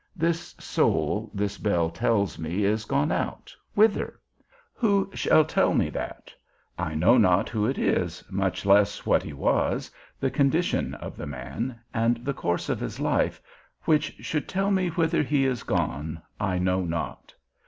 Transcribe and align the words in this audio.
This 0.15 0.55
soul 0.59 1.29
this 1.31 1.59
bell 1.59 1.91
tells 1.91 2.39
me 2.39 2.65
is 2.65 2.85
gone 2.85 3.11
out, 3.11 3.55
whither? 3.75 4.19
Who 4.73 5.11
shall 5.13 5.45
tell 5.45 5.75
me 5.75 5.91
that? 5.91 6.33
I 6.75 6.95
know 6.95 7.19
not 7.19 7.49
who 7.49 7.67
it 7.67 7.77
is, 7.77 8.23
much 8.27 8.65
less 8.65 9.05
what 9.05 9.21
he 9.21 9.31
was, 9.33 9.91
the 10.19 10.31
condition 10.31 10.95
of 10.95 11.17
the 11.17 11.27
man, 11.27 11.77
and 11.93 12.25
the 12.25 12.33
course 12.33 12.67
of 12.67 12.79
his 12.79 12.99
life, 12.99 13.39
which 13.83 14.15
should 14.21 14.47
tell 14.49 14.71
me 14.71 14.87
whither 14.87 15.21
he 15.21 15.45
is 15.45 15.61
gone, 15.61 16.23
I 16.39 16.57
know 16.57 16.81
not. 16.83 17.35